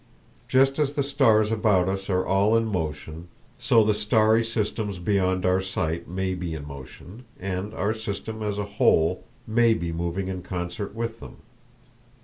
[0.47, 3.27] Just as the stars about us are all in motion,
[3.59, 8.57] so the starry systems beyond our sight may be in motion, and our system as
[8.57, 11.35] a whole may be moving in concert with them.